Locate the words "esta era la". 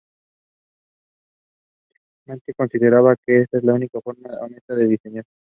3.43-3.73